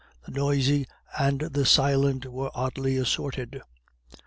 The 0.25 0.31
noisy 0.31 0.87
and 1.19 1.41
the 1.41 1.63
silent 1.63 2.25
were 2.25 2.49
oddly 2.55 2.97
assorted. 2.97 3.61